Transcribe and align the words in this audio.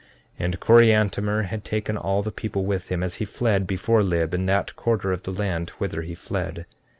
And 0.39 0.59
Coriantumr 0.59 1.43
had 1.43 1.63
taken 1.63 1.95
all 1.95 2.23
the 2.23 2.31
people 2.31 2.65
with 2.65 2.87
him 2.87 3.03
as 3.03 3.17
he 3.17 3.23
fled 3.25 3.67
before 3.67 4.01
Lib 4.01 4.33
in 4.33 4.47
that 4.47 4.75
quarter 4.75 5.11
of 5.11 5.21
the 5.21 5.31
land 5.31 5.69
whither 5.77 6.01
he 6.01 6.15
fled. 6.15 6.65